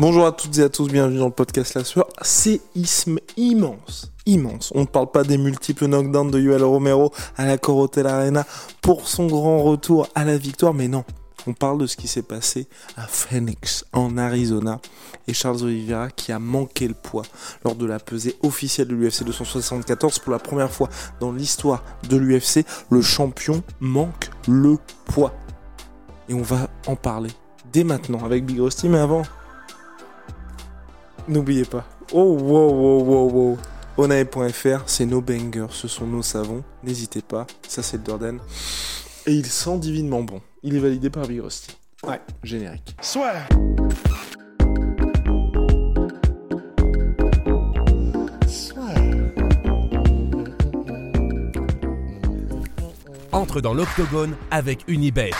Bonjour 0.00 0.24
à 0.24 0.32
toutes 0.32 0.56
et 0.56 0.62
à 0.62 0.70
tous, 0.70 0.88
bienvenue 0.88 1.18
dans 1.18 1.26
le 1.26 1.30
podcast 1.30 1.74
La 1.74 1.84
Sueur. 1.84 2.08
Séisme 2.22 3.18
immense, 3.36 4.10
immense. 4.24 4.72
On 4.74 4.80
ne 4.80 4.86
parle 4.86 5.10
pas 5.10 5.24
des 5.24 5.36
multiples 5.36 5.88
knockdowns 5.88 6.30
de 6.30 6.40
Yoel 6.40 6.62
Romero 6.62 7.12
à 7.36 7.44
la 7.44 7.58
Corotel 7.58 8.06
Arena 8.06 8.46
pour 8.80 9.06
son 9.06 9.26
grand 9.26 9.62
retour 9.62 10.08
à 10.14 10.24
la 10.24 10.38
victoire, 10.38 10.72
mais 10.72 10.88
non. 10.88 11.04
On 11.46 11.52
parle 11.52 11.76
de 11.76 11.86
ce 11.86 11.98
qui 11.98 12.08
s'est 12.08 12.22
passé 12.22 12.66
à 12.96 13.06
Phoenix, 13.06 13.84
en 13.92 14.16
Arizona, 14.16 14.80
et 15.28 15.34
Charles 15.34 15.64
Oliveira 15.64 16.08
qui 16.08 16.32
a 16.32 16.38
manqué 16.38 16.88
le 16.88 16.94
poids 16.94 17.26
lors 17.62 17.74
de 17.74 17.84
la 17.84 17.98
pesée 17.98 18.36
officielle 18.42 18.88
de 18.88 18.94
l'UFC 18.94 19.24
274. 19.24 20.18
Pour 20.20 20.32
la 20.32 20.38
première 20.38 20.70
fois 20.70 20.88
dans 21.20 21.30
l'histoire 21.30 21.84
de 22.08 22.16
l'UFC, 22.16 22.64
le 22.90 23.02
champion 23.02 23.62
manque 23.80 24.30
le 24.48 24.78
poids. 25.04 25.34
Et 26.30 26.32
on 26.32 26.40
va 26.40 26.70
en 26.86 26.96
parler 26.96 27.30
dès 27.70 27.84
maintenant 27.84 28.24
avec 28.24 28.46
Big 28.46 28.58
Rusty, 28.58 28.88
mais 28.88 28.98
avant, 28.98 29.24
N'oubliez 31.28 31.64
pas. 31.64 31.84
Oh, 32.12 32.36
wow, 32.40 32.70
wow, 32.70 33.04
wow, 33.04 33.30
wow. 33.30 33.58
Onae.fr, 33.96 34.82
c'est 34.86 35.06
nos 35.06 35.20
bangers, 35.20 35.66
ce 35.70 35.86
sont 35.86 36.06
nos 36.06 36.22
savons. 36.22 36.64
N'hésitez 36.82 37.22
pas, 37.22 37.46
ça 37.68 37.82
c'est 37.82 37.98
le 37.98 38.02
Dordan. 38.02 38.38
Et 39.26 39.32
il 39.32 39.46
sent 39.46 39.78
divinement 39.78 40.22
bon. 40.22 40.40
Il 40.62 40.74
est 40.74 40.80
validé 40.80 41.10
par 41.10 41.26
Big 41.26 41.40
Rusty. 41.40 41.76
Ouais, 42.06 42.20
générique. 42.42 42.96
Soit. 43.02 43.32
Entre 53.32 53.60
dans 53.60 53.74
l'octogone 53.74 54.34
avec 54.50 54.80
Unibet. 54.88 55.30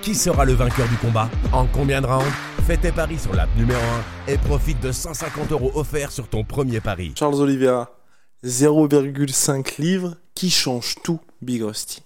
Qui 0.00 0.14
sera 0.14 0.44
le 0.44 0.54
vainqueur 0.54 0.88
du 0.88 0.96
combat? 0.96 1.28
En 1.52 1.66
combien 1.66 2.00
de 2.00 2.06
rounds? 2.06 2.47
Fais 2.68 2.76
tes 2.76 2.92
paris 2.92 3.18
sur 3.18 3.34
l'app 3.34 3.48
numéro 3.56 3.80
1 4.28 4.32
et 4.32 4.36
profite 4.36 4.78
de 4.82 4.92
150 4.92 5.52
euros 5.52 5.72
offerts 5.74 6.12
sur 6.12 6.28
ton 6.28 6.44
premier 6.44 6.80
pari. 6.80 7.14
Charles 7.18 7.36
Oliveira, 7.36 7.96
0,5 8.44 9.80
livres 9.80 10.16
qui 10.34 10.50
change 10.50 10.96
tout, 11.02 11.18
Big 11.40 11.62
Rusty. 11.62 12.02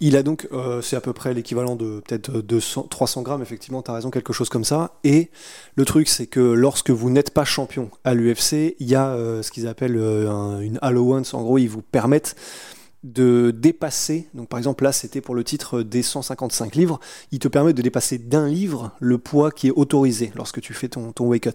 Il 0.00 0.16
a 0.18 0.22
donc, 0.22 0.48
euh, 0.52 0.82
c'est 0.82 0.96
à 0.96 1.00
peu 1.00 1.14
près 1.14 1.32
l'équivalent 1.32 1.76
de 1.76 2.00
peut-être 2.00 2.42
200, 2.42 2.88
300 2.90 3.22
grammes, 3.22 3.40
effectivement, 3.40 3.80
tu 3.80 3.90
as 3.90 3.94
raison, 3.94 4.10
quelque 4.10 4.34
chose 4.34 4.50
comme 4.50 4.64
ça. 4.64 4.98
Et 5.02 5.30
le 5.76 5.86
truc, 5.86 6.08
c'est 6.08 6.26
que 6.26 6.40
lorsque 6.40 6.90
vous 6.90 7.08
n'êtes 7.08 7.30
pas 7.32 7.46
champion 7.46 7.90
à 8.04 8.12
l'UFC, 8.12 8.76
il 8.80 8.86
y 8.86 8.94
a 8.96 9.14
euh, 9.14 9.42
ce 9.42 9.50
qu'ils 9.50 9.66
appellent 9.66 9.96
euh, 9.96 10.30
un- 10.30 10.60
une 10.60 10.78
allowance. 10.82 11.32
En 11.32 11.40
gros, 11.42 11.56
ils 11.56 11.68
vous 11.70 11.80
permettent 11.80 12.36
de 13.02 13.50
dépasser, 13.50 14.28
donc 14.34 14.48
par 14.48 14.58
exemple 14.58 14.84
là 14.84 14.92
c'était 14.92 15.20
pour 15.20 15.34
le 15.34 15.42
titre 15.44 15.82
des 15.82 16.02
155 16.02 16.74
livres, 16.76 17.00
il 17.32 17.38
te 17.40 17.48
permet 17.48 17.72
de 17.72 17.82
dépasser 17.82 18.18
d'un 18.18 18.46
livre 18.48 18.92
le 19.00 19.18
poids 19.18 19.50
qui 19.50 19.68
est 19.68 19.72
autorisé 19.72 20.32
lorsque 20.36 20.60
tu 20.60 20.72
fais 20.72 20.88
ton, 20.88 21.12
ton 21.12 21.30
cut. 21.38 21.50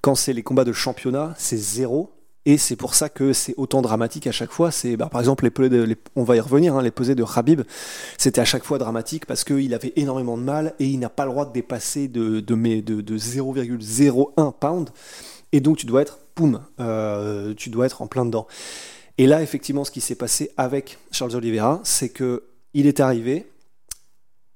Quand 0.00 0.14
c'est 0.14 0.32
les 0.32 0.42
combats 0.42 0.64
de 0.64 0.72
championnat, 0.72 1.34
c'est 1.38 1.56
zéro. 1.56 2.10
Et 2.46 2.58
c'est 2.58 2.76
pour 2.76 2.94
ça 2.94 3.08
que 3.08 3.32
c'est 3.32 3.54
autant 3.56 3.80
dramatique 3.80 4.26
à 4.26 4.32
chaque 4.32 4.50
fois. 4.50 4.70
C'est 4.70 4.98
bah, 4.98 5.08
par 5.10 5.20
exemple 5.22 5.44
les, 5.44 5.68
de- 5.70 5.96
on 6.14 6.24
va 6.24 6.36
y 6.36 6.40
revenir, 6.40 6.76
hein, 6.76 6.82
les 6.82 6.90
pesées 6.90 7.14
de 7.14 7.24
Habib, 7.34 7.62
c'était 8.18 8.42
à 8.42 8.44
chaque 8.44 8.64
fois 8.64 8.76
dramatique 8.76 9.24
parce 9.24 9.44
qu'il 9.44 9.72
avait 9.72 9.94
énormément 9.96 10.36
de 10.36 10.42
mal 10.42 10.74
et 10.78 10.84
il 10.86 10.98
n'a 10.98 11.08
pas 11.08 11.24
le 11.24 11.30
droit 11.30 11.46
de 11.46 11.52
dépasser 11.54 12.06
de, 12.06 12.40
de, 12.40 12.54
de, 12.82 13.00
de 13.00 13.18
0,01 13.18 14.52
pound. 14.60 14.90
Et 15.52 15.60
donc 15.60 15.78
tu 15.78 15.86
dois 15.86 16.02
être, 16.02 16.18
poum, 16.34 16.60
euh, 16.80 17.54
tu 17.54 17.70
dois 17.70 17.86
être 17.86 18.02
en 18.02 18.08
plein 18.08 18.26
dedans. 18.26 18.46
Et 19.18 19.26
là, 19.26 19.42
effectivement, 19.42 19.84
ce 19.84 19.90
qui 19.90 20.00
s'est 20.00 20.14
passé 20.14 20.50
avec 20.56 20.98
Charles 21.12 21.36
Oliveira, 21.36 21.80
c'est 21.84 22.08
que 22.08 22.44
il 22.72 22.86
est 22.86 23.00
arrivé. 23.00 23.46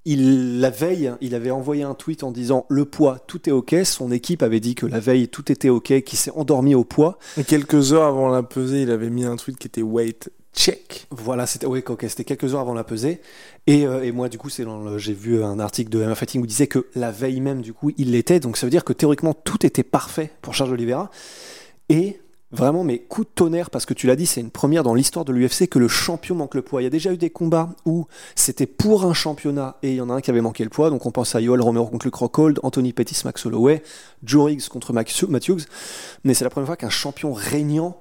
Il, 0.05 0.61
la 0.61 0.71
veille, 0.71 1.13
il 1.21 1.35
avait 1.35 1.51
envoyé 1.51 1.83
un 1.83 1.95
tweet 1.95 2.23
en 2.23 2.33
disant 2.33 2.65
le 2.69 2.85
poids, 2.87 3.19
tout 3.27 3.49
est 3.49 3.53
ok. 3.53 3.77
Son 3.85 4.11
équipe 4.11 4.43
avait 4.43 4.61
dit 4.61 4.75
que 4.75 4.87
la 4.87 5.01
veille, 5.01 5.29
tout 5.29 5.53
était 5.53 5.69
ok, 5.69 6.03
qu'il 6.03 6.19
s'est 6.19 6.31
endormi 6.31 6.75
au 6.75 6.83
poids. 6.83 7.19
Et 7.37 7.45
quelques 7.45 7.93
heures 7.93 8.05
avant 8.05 8.29
la 8.29 8.43
pesée, 8.43 8.83
il 8.83 8.91
avait 8.91 9.11
mis 9.11 9.25
un 9.25 9.37
tweet 9.37 9.59
qui 9.59 9.67
était 9.67 9.83
weight 9.83 10.31
check. 10.55 11.07
Voilà, 11.11 11.47
c'était 11.47 11.67
ouais, 11.67 11.85
ok, 11.87 12.05
c'était 12.09 12.25
quelques 12.25 12.55
heures 12.55 12.61
avant 12.61 12.75
la 12.75 12.85
pesée. 12.85 13.21
Et, 13.67 13.87
euh, 13.87 14.03
et 14.03 14.13
moi, 14.13 14.29
du 14.29 14.39
coup, 14.39 14.49
c'est 14.49 14.65
j'ai 14.97 15.13
vu 15.13 15.43
un 15.45 15.61
article 15.61 15.91
de 15.91 16.03
MMA 16.03 16.15
Fighting 16.15 16.41
où 16.41 16.45
il 16.45 16.49
disait 16.49 16.67
que 16.67 16.87
la 16.95 17.11
veille 17.11 17.41
même, 17.41 17.61
du 17.61 17.73
coup, 17.73 17.93
il 17.97 18.13
l'était. 18.13 18.41
Donc 18.41 18.57
ça 18.57 18.67
veut 18.67 18.71
dire 18.71 18.85
que 18.85 18.93
théoriquement, 18.93 19.35
tout 19.35 19.65
était 19.65 19.85
parfait 19.85 20.31
pour 20.43 20.55
Charles 20.55 20.73
Oliveira. 20.73 21.11
Et 21.91 22.21
vraiment, 22.51 22.85
mais 22.85 22.99
coup 22.99 23.25
de 23.25 23.29
tonnerre, 23.29 23.71
parce 23.71 23.87
que 23.87 23.95
tu 23.95 24.07
l'as 24.07 24.17
dit, 24.17 24.27
c'est 24.27 24.41
une 24.41 24.51
première 24.51 24.83
dans 24.83 24.95
l'histoire 24.95 25.25
de 25.25 25.33
l'UFC 25.33 25.69
que 25.69 25.79
le 25.79 25.89
champion 25.89 26.35
manque 26.35 26.55
le 26.55 26.63
poids. 26.63 26.81
Il 26.81 26.85
y 26.85 26.87
a 26.87 26.91
déjà 26.91 27.13
eu 27.13 27.17
des 27.17 27.31
combats 27.31 27.71
où 27.85 28.07
c'était 28.35 28.67
pour 28.67 29.05
un 29.05 29.15
championnat 29.15 29.77
et 29.83 29.91
il 29.91 29.97
y 29.97 30.01
en 30.01 30.11
a 30.11 30.15
un 30.15 30.21
qui 30.21 30.31
avait 30.31 30.41
manqué 30.41 30.65
le 30.65 30.71
poids. 30.71 30.91
Donc 30.91 31.07
on 31.07 31.11
pense 31.11 31.35
à 31.35 31.41
Yoel 31.41 31.61
Romero 31.61 31.87
contre 31.87 32.07
Luke 32.07 32.15
Rockhold, 32.15 32.61
Anthony 32.63 32.93
Pettis, 32.93 33.21
Max 33.25 33.45
Holloway, 33.45 33.83
Joe 34.23 34.47
Riggs 34.47 34.69
contre 34.69 34.93
Matthews. 34.93 35.61
Mais 36.25 36.35
c'est 36.35 36.45
la 36.45 36.51
première 36.51 36.67
fois 36.67 36.77
qu'un 36.77 36.91
champion 36.91 37.33
régnant 37.33 37.97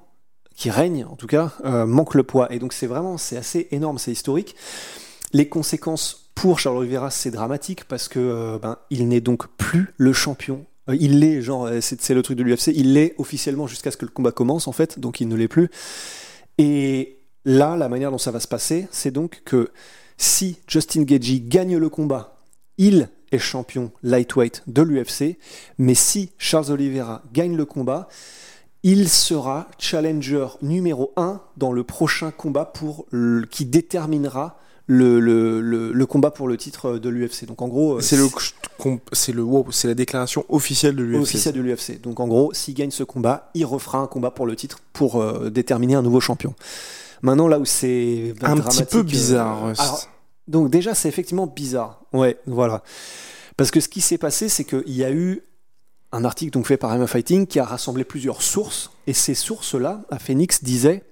qui 0.58 0.70
règne 0.70 1.06
en 1.08 1.14
tout 1.14 1.28
cas 1.28 1.52
euh, 1.64 1.86
manque 1.86 2.14
le 2.14 2.24
poids 2.24 2.52
et 2.52 2.58
donc 2.58 2.72
c'est 2.72 2.88
vraiment 2.88 3.16
c'est 3.16 3.36
assez 3.36 3.68
énorme 3.70 3.96
c'est 3.96 4.10
historique 4.10 4.56
les 5.32 5.48
conséquences 5.48 6.32
pour 6.34 6.58
Charles 6.58 6.78
Oliveira 6.78 7.10
c'est 7.10 7.30
dramatique 7.30 7.84
parce 7.84 8.08
que 8.08 8.18
euh, 8.18 8.58
ben 8.58 8.76
il 8.90 9.06
n'est 9.06 9.20
donc 9.20 9.46
plus 9.56 9.94
le 9.96 10.12
champion 10.12 10.66
il 10.94 11.20
l'est 11.20 11.42
genre 11.42 11.66
euh, 11.66 11.80
c'est 11.80 12.14
le 12.14 12.22
truc 12.22 12.36
de 12.36 12.42
l'UFC 12.42 12.68
il 12.68 12.94
l'est 12.94 13.14
officiellement 13.18 13.66
jusqu'à 13.66 13.90
ce 13.90 13.96
que 13.96 14.04
le 14.04 14.10
combat 14.10 14.32
commence 14.32 14.68
en 14.68 14.72
fait 14.72 14.98
donc 14.98 15.20
il 15.20 15.28
ne 15.28 15.36
l'est 15.36 15.48
plus. 15.48 15.70
Et 16.58 17.18
là 17.44 17.76
la 17.76 17.88
manière 17.88 18.10
dont 18.10 18.18
ça 18.18 18.30
va 18.30 18.40
se 18.40 18.48
passer 18.48 18.88
c'est 18.90 19.10
donc 19.10 19.42
que 19.44 19.70
si 20.16 20.58
Justin 20.66 21.02
Gagey 21.02 21.40
gagne 21.40 21.76
le 21.76 21.88
combat 21.88 22.36
il 22.78 23.08
est 23.30 23.38
champion 23.38 23.90
lightweight 24.02 24.62
de 24.66 24.82
l'UFC 24.82 25.38
mais 25.78 25.94
si 25.94 26.30
Charles 26.38 26.70
Oliveira 26.70 27.22
gagne 27.32 27.56
le 27.56 27.64
combat 27.64 28.08
il 28.82 29.08
sera 29.08 29.68
challenger 29.78 30.46
numéro 30.62 31.12
1 31.16 31.40
dans 31.56 31.72
le 31.72 31.84
prochain 31.84 32.30
combat 32.30 32.64
pour 32.64 33.06
qui 33.50 33.66
déterminera 33.66 34.58
le, 34.90 35.20
le, 35.20 35.60
le, 35.60 35.92
le 35.92 36.06
combat 36.06 36.30
pour 36.30 36.48
le 36.48 36.56
titre 36.56 36.96
de 36.98 37.08
l'UFC. 37.10 37.44
Donc 37.46 37.60
en 37.62 37.68
gros, 37.68 38.00
C'est 38.00 38.16
le, 38.16 38.26
c'est 39.12 39.32
le, 39.32 39.42
wow, 39.42 39.66
c'est 39.70 39.86
la 39.86 39.94
déclaration 39.94 40.44
officielle 40.48 40.96
de 40.96 41.02
l'UFC. 41.04 41.22
officiel 41.22 41.54
de 41.54 41.60
l'UFC. 41.60 42.00
Donc 42.00 42.18
en 42.20 42.26
gros, 42.26 42.52
s'il 42.54 42.74
gagne 42.74 42.90
ce 42.90 43.04
combat, 43.04 43.50
il 43.54 43.66
refera 43.66 43.98
un 43.98 44.06
combat 44.06 44.30
pour 44.30 44.46
le 44.46 44.56
titre 44.56 44.80
pour 44.94 45.20
euh, 45.20 45.50
déterminer 45.50 45.94
un 45.94 46.02
nouveau 46.02 46.20
champion. 46.20 46.54
Maintenant, 47.20 47.48
là 47.48 47.58
où 47.58 47.66
c'est 47.66 48.34
Un 48.42 48.56
petit 48.56 48.84
peu 48.84 48.98
euh, 48.98 49.02
bizarre. 49.02 49.74
Alors, 49.78 50.08
donc 50.46 50.70
déjà, 50.70 50.94
c'est 50.94 51.08
effectivement 51.08 51.46
bizarre. 51.46 52.00
Ouais, 52.14 52.38
voilà. 52.46 52.82
Parce 53.58 53.70
que 53.70 53.80
ce 53.80 53.88
qui 53.88 54.00
s'est 54.00 54.18
passé, 54.18 54.48
c'est 54.48 54.64
qu'il 54.64 54.94
y 54.94 55.04
a 55.04 55.12
eu 55.12 55.42
un 56.12 56.24
article 56.24 56.52
donc 56.52 56.66
fait 56.66 56.78
par 56.78 56.96
MMA 56.96 57.06
Fighting 57.06 57.46
qui 57.46 57.58
a 57.58 57.64
rassemblé 57.64 58.04
plusieurs 58.04 58.40
sources. 58.40 58.90
Et 59.06 59.12
ces 59.12 59.34
sources-là, 59.34 60.00
à 60.10 60.18
Phoenix, 60.18 60.64
disaient 60.64 61.02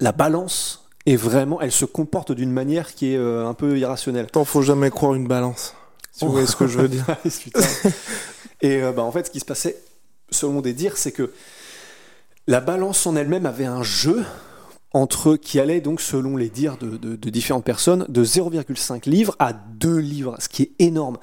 la 0.00 0.12
balance 0.12 0.81
est 1.06 1.16
vraiment, 1.16 1.60
elle 1.60 1.72
se 1.72 1.84
comporte 1.84 2.32
d'une 2.32 2.52
manière 2.52 2.94
qui 2.94 3.12
est 3.12 3.16
euh, 3.16 3.46
un 3.46 3.54
peu 3.54 3.78
irrationnelle. 3.78 4.26
Attends, 4.26 4.44
faut 4.44 4.62
jamais 4.62 4.90
croire 4.90 5.14
une 5.14 5.26
balance. 5.26 5.74
Si 6.12 6.24
vous 6.24 6.32
voyez 6.32 6.46
ce 6.46 6.56
que 6.56 6.66
je 6.66 6.78
veux 6.78 6.88
dire. 6.88 7.04
Et 8.62 8.82
euh, 8.82 8.92
bah, 8.92 9.02
en 9.02 9.10
fait, 9.12 9.26
ce 9.26 9.30
qui 9.30 9.40
se 9.40 9.44
passait, 9.44 9.76
selon 10.30 10.60
des 10.60 10.72
dires, 10.72 10.96
c'est 10.96 11.12
que 11.12 11.32
la 12.46 12.60
balance 12.60 13.06
en 13.06 13.16
elle-même 13.16 13.46
avait 13.46 13.64
un 13.66 13.82
jeu 13.82 14.24
entre 14.94 15.36
qui 15.36 15.58
allait 15.58 15.80
donc 15.80 16.00
selon 16.02 16.36
les 16.36 16.50
dires 16.50 16.76
de, 16.76 16.98
de- 16.98 17.16
de 17.16 17.30
différentes 17.30 17.64
personnes 17.64 18.04
de 18.10 18.24
0,5 18.24 19.08
livres 19.08 19.34
à 19.38 19.54
2 19.54 19.96
livres, 19.96 20.36
ce 20.38 20.48
qui 20.50 20.62
est 20.64 20.72
énorme. 20.80 21.16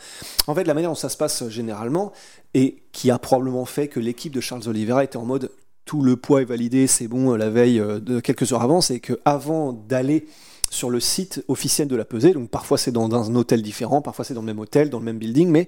En 0.47 0.55
fait, 0.55 0.63
la 0.63 0.73
manière 0.73 0.89
dont 0.89 0.95
ça 0.95 1.09
se 1.09 1.17
passe 1.17 1.43
euh, 1.43 1.49
généralement 1.49 2.11
et 2.55 2.81
qui 2.91 3.11
a 3.11 3.19
probablement 3.19 3.65
fait 3.65 3.87
que 3.87 3.99
l'équipe 3.99 4.33
de 4.33 4.41
Charles 4.41 4.67
Oliveira 4.67 5.03
était 5.03 5.17
en 5.17 5.25
mode 5.25 5.51
tout 5.89 6.03
le 6.03 6.17
poids 6.17 6.43
est 6.43 6.45
validé, 6.45 6.85
c'est 6.85 7.07
bon 7.07 7.33
euh, 7.33 7.35
la 7.35 7.49
veille 7.49 7.79
euh, 7.79 7.99
de 7.99 8.19
quelques 8.19 8.53
heures 8.53 8.61
avant, 8.61 8.79
c'est 8.79 8.99
que 8.99 9.19
avant 9.25 9.73
d'aller 9.73 10.27
sur 10.69 10.91
le 10.91 10.99
site 10.99 11.43
officiel 11.47 11.87
de 11.87 11.95
la 11.95 12.05
pesée, 12.05 12.31
donc 12.31 12.51
parfois 12.51 12.77
c'est 12.77 12.91
dans 12.91 13.11
un 13.11 13.33
hôtel 13.33 13.63
différent, 13.63 13.99
parfois 13.99 14.23
c'est 14.23 14.35
dans 14.35 14.41
le 14.41 14.45
même 14.45 14.59
hôtel, 14.59 14.91
dans 14.91 14.99
le 14.99 15.05
même 15.05 15.17
building, 15.17 15.49
mais 15.49 15.67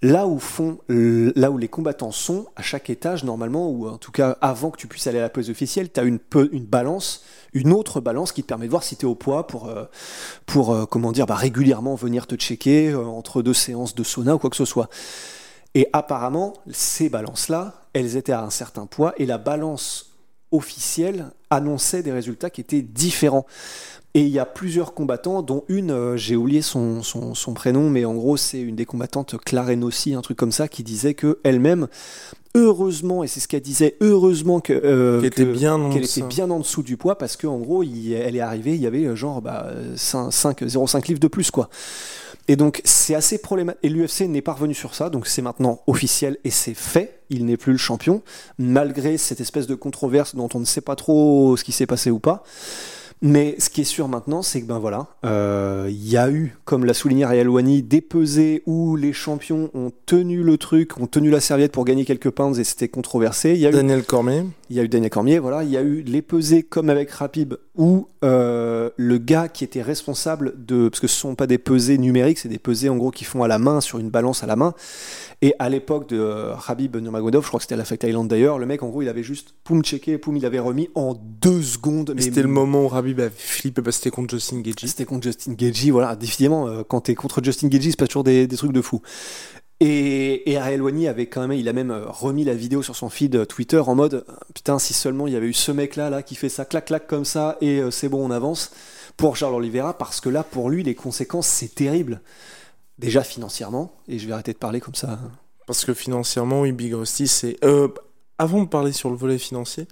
là 0.00 0.26
où 0.26 0.38
font, 0.38 0.78
là 0.88 1.50
où 1.50 1.58
les 1.58 1.68
combattants 1.68 2.10
sont, 2.10 2.46
à 2.56 2.62
chaque 2.62 2.88
étage 2.88 3.22
normalement, 3.22 3.68
ou 3.68 3.86
en 3.86 3.98
tout 3.98 4.12
cas 4.12 4.38
avant 4.40 4.70
que 4.70 4.78
tu 4.78 4.86
puisses 4.86 5.06
aller 5.08 5.18
à 5.18 5.22
la 5.22 5.28
pose 5.28 5.50
officielle, 5.50 5.92
tu 5.92 6.00
as 6.00 6.04
une, 6.04 6.20
une 6.50 6.64
balance, 6.64 7.22
une 7.52 7.70
autre 7.74 8.00
balance 8.00 8.32
qui 8.32 8.42
te 8.42 8.48
permet 8.48 8.64
de 8.64 8.70
voir 8.70 8.82
si 8.82 8.96
tu 8.96 9.04
es 9.04 9.08
au 9.08 9.14
poids 9.14 9.46
pour, 9.46 9.68
euh, 9.68 9.84
pour 10.46 10.88
comment 10.88 11.12
dire, 11.12 11.26
bah, 11.26 11.34
régulièrement 11.34 11.96
venir 11.96 12.26
te 12.26 12.34
checker 12.34 12.94
entre 12.94 13.42
deux 13.42 13.52
séances 13.52 13.94
de 13.94 14.04
sauna 14.04 14.36
ou 14.36 14.38
quoi 14.38 14.48
que 14.48 14.56
ce 14.56 14.64
soit. 14.64 14.88
Et 15.74 15.88
apparemment, 15.92 16.54
ces 16.70 17.08
balances-là, 17.08 17.74
elles 17.92 18.16
étaient 18.16 18.32
à 18.32 18.42
un 18.42 18.50
certain 18.50 18.86
poids 18.86 19.12
et 19.16 19.26
la 19.26 19.38
balance 19.38 20.12
officielle 20.52 21.30
annonçait 21.50 22.02
des 22.02 22.12
résultats 22.12 22.50
qui 22.50 22.60
étaient 22.60 22.82
différents. 22.82 23.46
Et 24.16 24.20
il 24.20 24.28
y 24.28 24.38
a 24.38 24.46
plusieurs 24.46 24.94
combattants, 24.94 25.42
dont 25.42 25.64
une, 25.66 25.90
euh, 25.90 26.16
j'ai 26.16 26.36
oublié 26.36 26.62
son, 26.62 27.02
son, 27.02 27.34
son, 27.34 27.52
prénom, 27.52 27.90
mais 27.90 28.04
en 28.04 28.14
gros, 28.14 28.36
c'est 28.36 28.60
une 28.60 28.76
des 28.76 28.84
combattantes, 28.84 29.36
Clarenossi, 29.44 30.14
un 30.14 30.22
truc 30.22 30.36
comme 30.36 30.52
ça, 30.52 30.68
qui 30.68 30.84
disait 30.84 31.14
que 31.14 31.40
elle-même, 31.42 31.88
heureusement, 32.54 33.24
et 33.24 33.26
c'est 33.26 33.40
ce 33.40 33.48
qu'elle 33.48 33.62
disait, 33.62 33.96
heureusement 34.00 34.60
que 34.60 34.72
euh, 34.72 35.18
qu'elle 35.18 35.26
était, 35.26 35.44
bien, 35.44 35.74
en 35.74 35.90
était 35.90 36.22
bien 36.22 36.48
en 36.50 36.60
dessous 36.60 36.84
du 36.84 36.96
poids, 36.96 37.18
parce 37.18 37.36
qu'en 37.36 37.58
gros, 37.58 37.82
il, 37.82 38.12
elle 38.12 38.36
est 38.36 38.40
arrivée, 38.40 38.76
il 38.76 38.80
y 38.80 38.86
avait 38.86 39.04
euh, 39.04 39.16
genre 39.16 39.42
bah, 39.42 39.72
0,5 39.96 41.08
livres 41.08 41.18
de 41.18 41.26
plus, 41.26 41.50
quoi. 41.50 41.68
Et 42.46 42.56
donc, 42.56 42.82
c'est 42.84 43.14
assez 43.14 43.38
problématique. 43.38 43.80
Et 43.82 43.88
l'UFC 43.88 44.22
n'est 44.22 44.42
pas 44.42 44.52
revenu 44.52 44.74
sur 44.74 44.94
ça, 44.94 45.10
donc 45.10 45.26
c'est 45.26 45.42
maintenant 45.42 45.80
officiel 45.86 46.38
et 46.44 46.50
c'est 46.50 46.74
fait. 46.74 47.20
Il 47.30 47.46
n'est 47.46 47.56
plus 47.56 47.72
le 47.72 47.78
champion, 47.78 48.22
malgré 48.58 49.16
cette 49.16 49.40
espèce 49.40 49.66
de 49.66 49.74
controverse 49.74 50.34
dont 50.34 50.48
on 50.54 50.60
ne 50.60 50.64
sait 50.64 50.82
pas 50.82 50.96
trop 50.96 51.56
ce 51.56 51.64
qui 51.64 51.72
s'est 51.72 51.86
passé 51.86 52.10
ou 52.10 52.18
pas. 52.18 52.44
Mais 53.22 53.54
ce 53.58 53.70
qui 53.70 53.80
est 53.80 53.84
sûr 53.84 54.08
maintenant, 54.08 54.42
c'est 54.42 54.60
que 54.60 54.66
ben 54.66 54.78
voilà, 54.78 55.06
euh, 55.24 55.86
il 55.88 56.08
y 56.08 56.16
a 56.16 56.30
eu, 56.30 56.56
comme 56.64 56.84
l'a 56.84 56.94
souligné 56.94 57.24
Rayal 57.24 57.48
Wani, 57.48 57.82
des 57.82 58.00
pesées 58.00 58.62
où 58.66 58.96
les 58.96 59.12
champions 59.12 59.70
ont 59.72 59.92
tenu 60.04 60.42
le 60.42 60.58
truc, 60.58 60.98
ont 61.00 61.06
tenu 61.06 61.30
la 61.30 61.40
serviette 61.40 61.72
pour 61.72 61.84
gagner 61.84 62.04
quelques 62.04 62.30
pounds 62.30 62.58
et 62.58 62.64
c'était 62.64 62.88
controversé. 62.88 63.52
Il 63.52 63.60
y 63.60 63.66
a 63.66 63.70
Daniel 63.70 64.04
Cormier. 64.04 64.44
Il 64.70 64.76
y 64.76 64.80
a 64.80 64.82
eu 64.82 64.88
Daniel 64.88 65.10
Cormier, 65.10 65.38
voilà. 65.38 65.62
Il 65.62 65.70
y 65.70 65.76
a 65.76 65.82
eu 65.82 66.02
les 66.02 66.22
pesées 66.22 66.62
comme 66.62 66.90
avec 66.90 67.10
Rapib 67.10 67.54
où 67.76 68.08
euh, 68.24 68.90
le 68.96 69.18
gars 69.18 69.48
qui 69.48 69.64
était 69.64 69.82
responsable 69.82 70.54
de, 70.64 70.88
parce 70.88 71.00
que 71.00 71.06
ce 71.06 71.18
sont 71.18 71.34
pas 71.34 71.46
des 71.46 71.58
pesées 71.58 71.98
numériques, 71.98 72.38
c'est 72.38 72.48
des 72.48 72.58
pesées 72.58 72.88
en 72.88 72.96
gros 72.96 73.10
qui 73.10 73.24
font 73.24 73.42
à 73.42 73.48
la 73.48 73.58
main 73.58 73.80
sur 73.80 73.98
une 73.98 74.10
balance 74.10 74.42
à 74.42 74.46
la 74.46 74.56
main. 74.56 74.74
Et 75.42 75.54
à 75.58 75.68
l'époque 75.68 76.08
de 76.08 76.18
euh, 76.18 76.54
Habib 76.66 76.96
Nurmagomedov, 76.96 77.42
je 77.42 77.48
crois 77.48 77.58
que 77.58 77.64
c'était 77.64 77.74
à 77.74 77.78
la 77.78 77.84
Fight 77.84 78.02
Island 78.04 78.28
d'ailleurs, 78.28 78.58
le 78.58 78.66
mec 78.66 78.82
en 78.82 78.88
gros 78.88 79.02
il 79.02 79.08
avait 79.08 79.22
juste 79.22 79.54
poum 79.64 79.82
checké, 79.82 80.18
poum 80.18 80.36
il 80.36 80.46
avait 80.46 80.60
remis 80.60 80.88
en 80.94 81.14
deux 81.40 81.62
secondes. 81.62 82.14
C'était 82.18 82.42
le 82.42 82.48
moment 82.48 82.86
où 82.86 82.94
Habib 82.94 83.03
a 83.12 83.30
flippé 83.30 83.82
parce 83.82 83.96
que 83.98 84.04
c'était 84.04 84.14
contre 84.14 84.34
Justin 84.34 84.60
Gagey. 84.60 84.86
C'était 84.86 85.04
contre 85.04 85.24
Justin 85.24 85.52
Gagey, 85.52 85.90
voilà. 85.90 86.16
Définitivement, 86.16 86.66
euh, 86.66 86.82
quand 86.86 87.02
t'es 87.02 87.14
contre 87.14 87.42
Justin 87.42 87.68
Gagey, 87.68 87.90
c'est 87.90 87.98
pas 87.98 88.06
toujours 88.06 88.24
des, 88.24 88.46
des 88.46 88.56
trucs 88.56 88.72
de 88.72 88.82
fou. 88.82 89.02
Et, 89.80 90.50
et 90.50 90.56
Ariel 90.56 90.82
Wani 90.82 91.08
avait 91.08 91.26
quand 91.26 91.46
même, 91.46 91.58
il 91.58 91.68
a 91.68 91.72
même 91.72 91.90
euh, 91.90 92.04
remis 92.06 92.44
la 92.44 92.54
vidéo 92.54 92.82
sur 92.82 92.94
son 92.94 93.08
feed 93.08 93.46
Twitter 93.48 93.78
en 93.78 93.94
mode 93.96 94.24
putain 94.54 94.78
si 94.78 94.94
seulement 94.94 95.26
il 95.26 95.32
y 95.32 95.36
avait 95.36 95.48
eu 95.48 95.52
ce 95.52 95.72
mec 95.72 95.96
là 95.96 96.10
là 96.10 96.22
qui 96.22 96.36
fait 96.36 96.48
ça 96.48 96.64
clac 96.64 96.86
clac 96.86 97.08
comme 97.08 97.24
ça 97.24 97.58
et 97.60 97.80
euh, 97.80 97.90
c'est 97.90 98.08
bon 98.08 98.24
on 98.24 98.30
avance 98.30 98.70
pour 99.16 99.36
Charles 99.36 99.54
Oliveira 99.54 99.98
parce 99.98 100.20
que 100.20 100.28
là 100.28 100.44
pour 100.44 100.70
lui 100.70 100.84
les 100.84 100.94
conséquences 100.94 101.48
c'est 101.48 101.74
terrible 101.74 102.20
déjà 103.00 103.24
financièrement 103.24 103.92
et 104.06 104.20
je 104.20 104.26
vais 104.28 104.32
arrêter 104.32 104.52
de 104.52 104.58
parler 104.58 104.80
comme 104.80 104.94
ça 104.94 105.18
parce 105.66 105.84
que 105.84 105.92
financièrement 105.92 106.60
oui 106.60 106.70
Big 106.70 106.94
Rusty 106.94 107.26
c'est 107.26 107.56
euh, 107.64 107.88
avant 108.38 108.62
de 108.62 108.68
parler 108.68 108.92
sur 108.92 109.10
le 109.10 109.16
volet 109.16 109.38
financier 109.38 109.88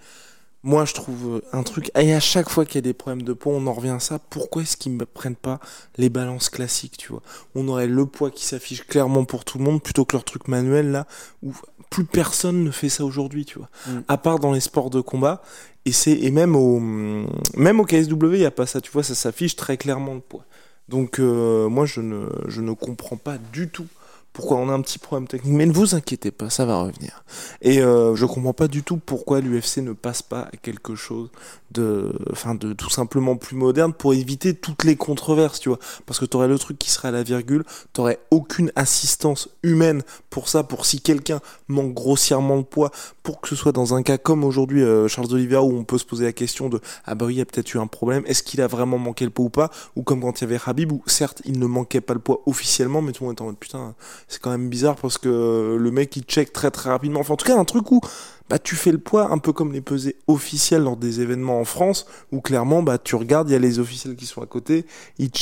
moi 0.64 0.85
je 0.85 0.94
trouve 0.94 1.43
un 1.53 1.62
truc 1.62 1.91
et 1.99 2.14
à 2.14 2.20
chaque 2.20 2.49
fois 2.49 2.64
qu'il 2.64 2.76
y 2.76 2.79
a 2.79 2.82
des 2.82 2.93
problèmes 2.93 3.23
de 3.23 3.32
poids 3.32 3.53
on 3.53 3.67
en 3.67 3.73
revient 3.73 3.91
à 3.91 4.00
ça 4.00 4.19
pourquoi 4.19 4.62
est-ce 4.62 4.76
qu'ils 4.76 4.97
ne 4.97 5.05
prennent 5.05 5.37
pas 5.37 5.59
les 5.97 6.09
balances 6.09 6.49
classiques 6.49 6.97
tu 6.97 7.09
vois? 7.09 7.23
On 7.55 7.67
aurait 7.69 7.88
le 7.88 8.06
poids 8.06 8.31
qui 8.31 8.44
s'affiche 8.44 8.87
clairement 8.87 9.25
pour 9.25 9.44
tout 9.44 9.59
le 9.59 9.64
monde 9.64 9.82
plutôt 9.82 10.05
que 10.05 10.14
leur 10.14 10.25
truc 10.25 10.49
manuel 10.49 10.93
là 10.93 11.06
où 11.43 11.53
plus 11.91 12.05
personne 12.05 12.62
ne 12.64 12.70
fait 12.70 12.88
ça 12.88 13.05
aujourd'hui 13.05 13.44
tu 13.44 13.59
vois? 13.59 13.69
Mm. 13.88 14.00
à 14.09 14.19
part 14.19 14.38
dans 14.38 14.53
les 14.53 14.61
sports 14.61 14.91
de 14.91 15.00
combat 15.00 15.43
et 15.85 15.93
c'est 15.93 16.12
et 16.12 16.31
même 16.31 16.55
au 16.55 16.79
même 16.79 17.81
au 17.81 17.85
KSW 17.85 18.35
il 18.35 18.41
y 18.41 18.44
a 18.47 18.50
pas 18.50 18.67
ça 18.67 18.81
tu 18.81 18.91
vois 18.93 19.03
ça 19.03 19.15
s'affiche 19.15 19.56
très 19.56 19.76
clairement 19.76 20.15
le 20.15 20.20
poids. 20.20 20.44
Donc 20.88 21.19
euh, 21.19 21.69
moi 21.69 21.87
je 21.87 22.00
ne 22.00 22.26
je 22.49 22.61
ne 22.61 22.73
comprends 22.73 23.17
pas 23.17 23.38
du 23.53 23.69
tout 23.69 23.87
pourquoi 24.32 24.56
on 24.56 24.69
a 24.69 24.73
un 24.73 24.81
petit 24.81 24.99
problème 24.99 25.29
technique. 25.29 25.52
Mais 25.52 25.67
ne 25.67 25.73
vous 25.73 25.94
inquiétez 25.94 26.31
pas, 26.31 26.50
ça 26.50 26.64
va 26.64 26.81
revenir. 26.82 27.25
Et 27.61 27.81
euh, 27.81 28.14
je 28.14 28.25
comprends 28.25 28.55
pas 28.55 28.69
du 28.69 28.82
tout 28.82 28.96
pourquoi 28.96 29.40
l'UFC 29.40 29.79
ne 29.79 29.93
passe 29.93 30.23
pas 30.23 30.43
à 30.52 30.56
quelque 30.56 30.94
chose 30.94 31.31
de, 31.73 32.12
enfin, 32.31 32.55
de 32.55 32.73
tout 32.73 32.90
simplement 32.90 33.37
plus 33.37 33.56
moderne 33.56 33.93
pour 33.93 34.14
éviter 34.14 34.55
toutes 34.55 34.84
les 34.84 34.96
controverses, 34.96 35.61
tu 35.61 35.69
vois. 35.69 35.79
Parce 36.06 36.19
que 36.19 36.25
t'aurais 36.25 36.49
le 36.49 36.58
truc 36.58 36.79
qui 36.79 36.90
serait 36.90 37.08
à 37.08 37.12
la 37.12 37.23
virgule, 37.23 37.64
t'aurais 37.93 38.19
aucune 38.31 38.73
assistance 38.76 39.49
humaine 39.62 40.02
pour 40.31 40.49
ça, 40.49 40.62
pour 40.62 40.87
si 40.87 41.00
quelqu'un 41.00 41.40
manque 41.69 41.94
grossièrement 41.94 42.58
de 42.58 42.62
poids, 42.62 42.90
pour 43.23 43.40
que 43.40 43.49
ce 43.49 43.56
soit 43.56 43.73
dans 43.73 43.94
un 43.94 44.02
cas 44.02 44.19
comme 44.19 44.44
aujourd'hui 44.44 44.82
euh, 44.82 45.08
Charles 45.08 45.32
Oliveira 45.32 45.62
où 45.62 45.76
on 45.76 45.84
peut 45.84 45.99
se 45.99 46.05
poser 46.05 46.25
la 46.25 46.32
question 46.32 46.69
de 46.69 46.81
ah 47.05 47.14
bah 47.14 47.26
oui 47.26 47.37
il 47.37 47.40
a 47.40 47.44
peut-être 47.44 47.73
eu 47.75 47.79
un 47.79 47.87
problème, 47.87 48.23
est-ce 48.26 48.43
qu'il 48.43 48.61
a 48.61 48.67
vraiment 48.67 48.99
manqué 48.99 49.25
le 49.25 49.31
poids 49.31 49.46
ou 49.46 49.50
pas, 49.50 49.70
ou 49.96 50.02
comme 50.02 50.20
quand 50.20 50.40
il 50.40 50.44
y 50.44 50.46
avait 50.46 50.61
Habib 50.64 50.93
où 50.93 51.02
certes 51.06 51.43
il 51.44 51.58
ne 51.58 51.67
manquait 51.67 52.00
pas 52.00 52.14
le 52.14 52.20
poids 52.20 52.43
officiellement, 52.46 53.02
mais 53.02 53.12
tout 53.12 53.25
le 53.25 53.29
monde 53.29 53.34
était 53.34 53.43
en 53.43 53.46
mode 53.46 53.58
putain 53.58 53.94
c'est 54.28 54.40
quand 54.40 54.50
même 54.50 54.69
bizarre 54.69 54.96
parce 54.96 55.19
que 55.19 55.76
le 55.78 55.90
mec 55.90 56.16
il 56.16 56.22
check 56.24 56.52
très 56.52 56.70
très 56.70 56.90
rapidement. 56.90 57.20
Enfin, 57.20 57.34
en 57.34 57.36
tout 57.36 57.46
cas, 57.46 57.58
un 57.58 57.64
truc 57.64 57.90
où 57.90 58.00
bah, 58.48 58.58
tu 58.58 58.76
fais 58.76 58.92
le 58.92 58.98
poids 58.98 59.30
un 59.30 59.38
peu 59.38 59.52
comme 59.52 59.72
les 59.72 59.80
pesées 59.80 60.16
officielles 60.26 60.82
lors 60.82 60.96
des 60.96 61.20
événements 61.20 61.60
en 61.60 61.64
France, 61.64 62.06
où 62.32 62.40
clairement 62.40 62.82
bah, 62.82 62.98
tu 62.98 63.16
regardes, 63.16 63.48
il 63.48 63.52
y 63.52 63.56
a 63.56 63.58
les 63.58 63.78
officiels 63.78 64.16
qui 64.16 64.26
sont 64.26 64.42
à 64.42 64.46
côté, 64.46 64.86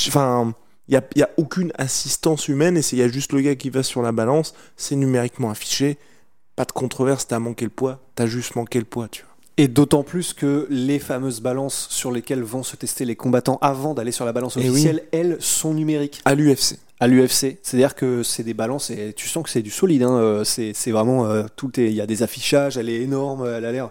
enfin. 0.08 0.54
Il 0.88 0.94
n'y 0.94 0.96
a, 0.96 1.04
y 1.14 1.22
a 1.22 1.30
aucune 1.36 1.70
assistance 1.78 2.48
humaine 2.48 2.76
et 2.76 2.80
il 2.90 2.98
y 2.98 3.02
a 3.02 3.06
juste 3.06 3.32
le 3.32 3.40
gars 3.42 3.54
qui 3.54 3.70
va 3.70 3.84
sur 3.84 4.02
la 4.02 4.10
balance, 4.10 4.54
c'est 4.76 4.96
numériquement 4.96 5.48
affiché, 5.48 5.98
pas 6.56 6.64
de 6.64 6.72
controverse, 6.72 7.28
t'as 7.28 7.38
manqué 7.38 7.64
le 7.64 7.70
poids, 7.70 8.00
t'as 8.16 8.26
juste 8.26 8.56
manqué 8.56 8.80
le 8.80 8.84
poids, 8.84 9.06
tu 9.06 9.22
vois. 9.22 9.30
Et 9.56 9.68
d'autant 9.68 10.02
plus 10.02 10.32
que 10.32 10.66
les 10.70 10.98
fameuses 10.98 11.40
balances 11.40 11.86
sur 11.90 12.10
lesquelles 12.10 12.42
vont 12.42 12.62
se 12.62 12.76
tester 12.76 13.04
les 13.04 13.14
combattants 13.14 13.58
avant 13.60 13.94
d'aller 13.94 14.10
sur 14.10 14.24
la 14.24 14.32
balance 14.32 14.56
eh 14.56 14.68
officielle, 14.68 15.04
elles 15.12 15.36
sont 15.40 15.74
numériques. 15.74 16.22
À 16.24 16.34
l'UFC 16.34 16.78
à 17.00 17.08
l'UFC. 17.08 17.58
C'est-à-dire 17.62 17.94
que 17.94 18.23
c'est 18.23 18.44
des 18.44 18.55
balances 18.55 18.91
et 18.91 19.12
tu 19.14 19.26
sens 19.26 19.43
que 19.43 19.50
c'est 19.50 19.62
du 19.62 19.70
solide. 19.70 20.02
Hein. 20.02 20.19
Euh, 20.19 20.44
c'est, 20.44 20.73
c'est 20.75 20.93
vraiment 20.93 21.26
euh, 21.26 21.44
tout. 21.56 21.73
Il 21.79 21.93
y 21.93 22.00
a 22.00 22.06
des 22.06 22.23
affichages. 22.23 22.76
Elle 22.76 22.88
est 22.88 23.00
énorme. 23.00 23.47
Elle 23.47 23.64
a 23.64 23.73
l'air. 23.73 23.91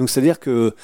Donc 0.00 0.08
c'est-à-dire 0.08 0.40
que 0.40 0.74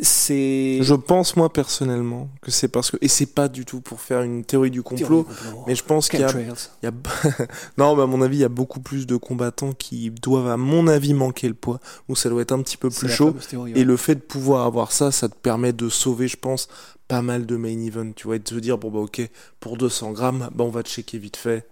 c'est. 0.00 0.78
Je 0.80 0.94
pense 0.94 1.36
moi 1.36 1.52
personnellement 1.52 2.30
que 2.40 2.50
c'est 2.50 2.68
parce 2.68 2.90
que 2.90 2.96
et 3.02 3.08
c'est 3.08 3.26
pas 3.26 3.48
du 3.48 3.66
tout 3.66 3.82
pour 3.82 4.00
faire 4.00 4.22
une 4.22 4.42
théorie 4.42 4.70
du 4.70 4.82
complot, 4.82 5.26
mais 5.66 5.74
je 5.74 5.84
pense 5.84 6.08
qu'il 6.08 6.20
y 6.20 6.24
a, 6.24 6.30
il 6.32 6.48
y 6.82 6.86
a... 6.86 6.92
non, 7.76 7.94
mais 7.94 8.04
à 8.04 8.06
mon 8.06 8.22
avis 8.22 8.38
il 8.38 8.40
y 8.40 8.44
a 8.44 8.48
beaucoup 8.48 8.80
plus 8.80 9.06
de 9.06 9.16
combattants 9.16 9.74
qui 9.74 10.10
doivent 10.10 10.48
à 10.48 10.56
mon 10.56 10.88
avis 10.88 11.12
manquer 11.12 11.46
le 11.46 11.54
poids, 11.54 11.78
où 12.08 12.16
ça 12.16 12.30
doit 12.30 12.40
être 12.40 12.52
un 12.52 12.62
petit 12.62 12.78
peu 12.78 12.88
plus 12.88 13.10
chaud. 13.10 13.36
Et 13.74 13.84
le 13.84 13.98
fait 13.98 14.14
de 14.14 14.20
pouvoir 14.20 14.64
avoir 14.64 14.92
ça, 14.92 15.12
ça 15.12 15.28
te 15.28 15.36
permet 15.36 15.74
de 15.74 15.90
sauver, 15.90 16.26
je 16.26 16.38
pense, 16.38 16.68
pas 17.06 17.20
mal 17.20 17.44
de 17.44 17.56
main 17.56 17.78
event, 17.84 18.12
tu 18.12 18.28
vois, 18.28 18.36
et 18.36 18.38
de 18.38 18.44
te 18.44 18.54
dire 18.54 18.78
bon 18.78 18.90
bah 18.90 19.00
ok 19.00 19.28
pour 19.60 19.76
200 19.76 20.12
grammes, 20.12 20.48
bah 20.54 20.64
on 20.64 20.70
va 20.70 20.82
checker 20.82 21.18
vite 21.18 21.36
fait, 21.36 21.68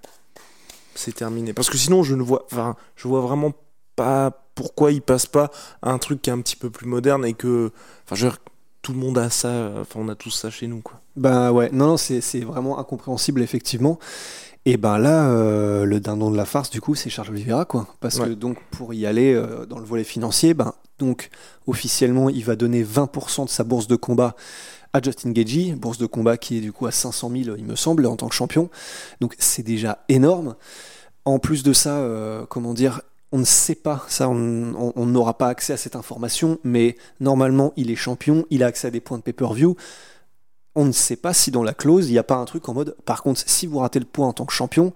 c'est 0.94 1.14
terminé. 1.14 1.54
Parce 1.54 1.70
que 1.70 1.78
sinon 1.78 2.02
je 2.02 2.14
ne 2.14 2.22
vois, 2.22 2.44
enfin 2.52 2.76
je 2.96 3.08
vois 3.08 3.22
vraiment 3.22 3.54
pas 3.96 4.46
pourquoi 4.54 4.92
ils 4.92 5.02
passent 5.02 5.26
pas 5.26 5.50
à 5.82 5.90
un 5.90 5.98
truc 5.98 6.22
qui 6.22 6.30
est 6.30 6.32
un 6.32 6.40
petit 6.40 6.56
peu 6.56 6.70
plus 6.70 6.86
moderne 6.86 7.24
et 7.24 7.34
que, 7.34 7.72
enfin, 8.04 8.14
je 8.14 8.24
veux 8.24 8.30
dire, 8.30 8.40
tout 8.82 8.92
le 8.92 8.98
monde 8.98 9.18
a 9.18 9.30
ça, 9.30 9.72
enfin, 9.80 10.00
on 10.00 10.08
a 10.08 10.14
tous 10.14 10.30
ça 10.30 10.50
chez 10.50 10.66
nous, 10.66 10.80
quoi. 10.80 11.00
Bah 11.16 11.52
ouais, 11.52 11.70
non, 11.72 11.86
non, 11.86 11.96
c'est 11.96 12.40
vraiment 12.40 12.78
incompréhensible, 12.78 13.40
effectivement. 13.42 13.98
Et 14.66 14.76
ben 14.76 14.98
là, 14.98 15.28
euh, 15.28 15.84
le 15.84 16.00
dindon 16.00 16.30
de 16.30 16.36
la 16.36 16.46
farce, 16.46 16.70
du 16.70 16.80
coup, 16.80 16.94
c'est 16.94 17.10
Charles 17.10 17.30
Oliveira, 17.30 17.66
quoi. 17.66 17.86
Parce 18.00 18.18
que 18.18 18.30
donc, 18.30 18.58
pour 18.70 18.94
y 18.94 19.06
aller 19.06 19.34
euh, 19.34 19.66
dans 19.66 19.78
le 19.78 19.84
volet 19.84 20.04
financier, 20.04 20.54
ben, 20.54 20.72
donc, 20.98 21.28
officiellement, 21.66 22.30
il 22.30 22.44
va 22.44 22.56
donner 22.56 22.82
20% 22.82 23.44
de 23.44 23.50
sa 23.50 23.62
bourse 23.62 23.86
de 23.86 23.96
combat 23.96 24.34
à 24.92 25.02
Justin 25.02 25.32
Gagey, 25.32 25.72
bourse 25.72 25.98
de 25.98 26.06
combat 26.06 26.36
qui 26.36 26.58
est 26.58 26.60
du 26.60 26.72
coup 26.72 26.86
à 26.86 26.92
500 26.92 27.30
000, 27.30 27.56
il 27.58 27.64
me 27.64 27.76
semble, 27.76 28.06
en 28.06 28.16
tant 28.16 28.28
que 28.28 28.34
champion. 28.34 28.70
Donc, 29.20 29.34
c'est 29.38 29.62
déjà 29.62 30.04
énorme. 30.08 30.54
En 31.26 31.38
plus 31.38 31.62
de 31.62 31.72
ça, 31.72 31.98
euh, 31.98 32.46
comment 32.48 32.74
dire, 32.74 33.02
on 33.34 33.38
ne 33.38 33.44
sait 33.44 33.74
pas, 33.74 34.04
ça, 34.06 34.28
on 34.28 35.06
n'aura 35.06 35.36
pas 35.36 35.48
accès 35.48 35.72
à 35.72 35.76
cette 35.76 35.96
information, 35.96 36.60
mais 36.62 36.94
normalement, 37.18 37.72
il 37.76 37.90
est 37.90 37.96
champion, 37.96 38.46
il 38.48 38.62
a 38.62 38.66
accès 38.66 38.86
à 38.86 38.90
des 38.92 39.00
points 39.00 39.18
de 39.18 39.24
pay-per-view. 39.24 39.74
on 40.76 40.84
ne 40.84 40.92
sait 40.92 41.16
pas 41.16 41.34
si 41.34 41.50
dans 41.50 41.64
la 41.64 41.74
clause, 41.74 42.08
il 42.08 42.12
n'y 42.12 42.18
a 42.18 42.22
pas 42.22 42.36
un 42.36 42.44
truc 42.44 42.68
en 42.68 42.74
mode, 42.74 42.96
par 43.04 43.24
contre, 43.24 43.42
si 43.44 43.66
vous 43.66 43.80
ratez 43.80 43.98
le 43.98 44.04
point 44.04 44.28
en 44.28 44.32
tant 44.32 44.44
que 44.44 44.52
champion, 44.52 44.92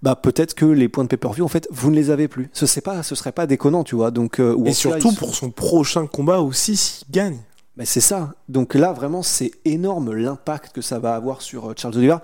bah 0.00 0.16
peut-être 0.16 0.54
que 0.54 0.64
les 0.64 0.88
points 0.88 1.04
de 1.04 1.08
pay-per-view, 1.08 1.44
en 1.44 1.48
fait, 1.48 1.68
vous 1.70 1.90
ne 1.90 1.96
les 1.96 2.08
avez 2.08 2.28
plus. 2.28 2.48
Ce 2.54 2.64
serait 2.64 2.80
pas, 2.80 3.02
ce 3.02 3.14
serait 3.14 3.30
pas 3.30 3.46
déconnant, 3.46 3.84
tu 3.84 3.94
vois. 3.94 4.10
Donc, 4.10 4.40
euh, 4.40 4.56
Et 4.64 4.72
surtout 4.72 5.12
pour 5.12 5.34
son 5.34 5.50
prochain 5.50 6.06
combat 6.06 6.40
aussi, 6.40 6.78
s'il 6.78 7.10
gagne. 7.10 7.40
bah, 7.76 7.84
c'est 7.84 8.00
ça. 8.00 8.32
Donc 8.48 8.74
là, 8.74 8.94
vraiment, 8.94 9.22
c'est 9.22 9.50
énorme 9.66 10.14
l'impact 10.14 10.74
que 10.74 10.80
ça 10.80 10.98
va 10.98 11.14
avoir 11.14 11.42
sur 11.42 11.68
euh, 11.68 11.74
Charles 11.76 11.96
Oliveira, 11.98 12.22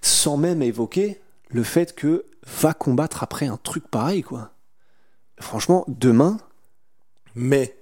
sans 0.00 0.38
même 0.38 0.62
évoquer 0.62 1.20
le 1.50 1.62
fait 1.62 1.94
que 1.94 2.24
va 2.62 2.72
combattre 2.72 3.22
après 3.22 3.48
un 3.48 3.58
truc 3.62 3.86
pareil, 3.86 4.22
quoi. 4.22 4.52
Franchement, 5.40 5.84
demain, 5.88 6.38
Mais 7.34 7.76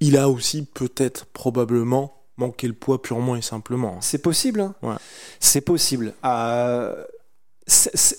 il 0.00 0.16
a 0.16 0.28
aussi 0.28 0.64
peut-être 0.64 1.26
probablement 1.26 2.22
manqué 2.36 2.66
le 2.66 2.72
poids 2.74 3.00
purement 3.00 3.36
et 3.36 3.42
simplement. 3.42 4.00
c'est 4.00 4.18
possible. 4.18 4.60
hein. 4.60 4.74
Ouais. 4.82 4.96
C'est 5.38 5.60
possible. 5.60 6.14
Euh, 6.24 7.04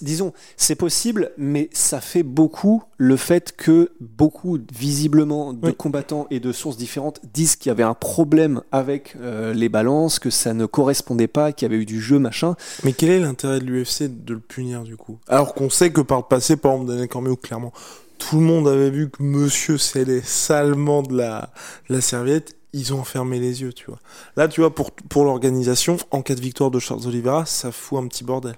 disons, 0.02 0.34
c'est 0.58 0.76
possible, 0.76 1.32
mais 1.38 1.70
ça 1.74 2.02
fait 2.02 2.24
beaucoup 2.24 2.84
le 2.98 3.18
fait 3.18 3.54
que 3.56 3.92
beaucoup, 4.00 4.58
visiblement, 4.74 5.54
de 5.54 5.68
Oui. 5.68 5.76
combattants 5.76 6.28
et 6.32 6.40
de 6.40 6.52
sources 6.52 6.78
différentes 6.78 7.20
disent 7.34 7.56
qu'il 7.56 7.70
y 7.70 7.72
avait 7.72 7.84
un 7.84 7.94
problème 7.94 8.62
avec 8.72 9.16
euh, 9.22 9.54
les 9.54 9.70
balances, 9.70 10.20
que 10.20 10.30
ça 10.30 10.54
ne 10.54 10.66
correspondait 10.66 11.28
pas, 11.28 11.52
qu'il 11.52 11.66
y 11.68 11.72
avait 11.74 11.82
eu 11.82 11.86
du 11.86 12.02
jeu, 12.02 12.20
machin. 12.20 12.56
Mais 12.84 12.94
quel 12.94 13.10
est 13.12 13.20
l'intérêt 13.20 13.60
de 13.60 13.66
l'UFC 13.66 14.04
de 14.26 14.34
le 14.34 14.40
punir 14.40 14.84
du 14.84 14.98
coup? 14.98 15.18
Alors 15.28 15.54
qu'on 15.54 15.70
sait 15.70 15.92
que 15.92 16.02
par 16.02 16.20
le 16.20 16.26
passé, 16.30 16.56
par 16.56 16.74
exemple, 16.74 16.90
Daniel 16.92 17.08
Cormier, 17.08 17.36
clairement, 17.38 17.74
tout 18.18 18.38
le 18.40 18.46
monde 18.46 18.68
avait 18.68 18.90
vu 18.90 19.10
que 19.10 19.22
monsieur 19.22 19.78
scellait 19.78 20.22
salement 20.24 21.02
de 21.02 21.16
la, 21.18 21.52
de 21.90 21.96
la 21.96 22.02
serviette, 22.02 22.56
ils 22.72 22.94
ont 22.94 23.04
fermé 23.04 23.40
les 23.40 23.62
yeux, 23.62 23.74
tu 23.74 23.86
vois. 23.86 24.00
Là, 24.36 24.48
tu 24.48 24.62
vois, 24.62 24.74
pour, 24.74 24.92
pour 24.92 25.26
l'organisation, 25.26 25.98
en 26.12 26.22
cas 26.22 26.34
de 26.36 26.42
victoire 26.42 26.72
de 26.72 26.80
Charles 26.80 27.06
Oliveira, 27.06 27.46
ça 27.46 27.72
fout 27.72 28.00
un 28.00 28.08
petit 28.08 28.24
bordel. 28.24 28.56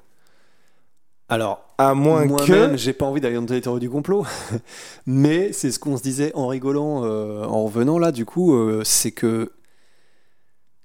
Alors, 1.28 1.66
À 1.78 1.94
moins 1.94 2.26
Moi-même, 2.26 2.72
que... 2.72 2.78
j'ai 2.78 2.94
pas 2.94 3.06
envie 3.06 3.20
d'aller 3.20 3.36
dans 3.36 3.54
les 3.54 3.62
théories 3.62 3.80
du 3.80 3.90
complot, 3.90 4.26
mais 5.06 5.52
c'est 5.54 5.72
ce 5.72 5.80
qu'on 5.80 5.98
se 5.98 6.04
disait 6.04 6.32
en 6.36 6.48
rigolant, 6.48 7.04
euh, 7.04 7.44
en 7.46 7.66
revenant 7.66 7.98
là, 7.98 8.12
du 8.12 8.26
coup, 8.26 8.54
euh, 8.56 8.82
c'est 8.84 9.12
que 9.12 9.52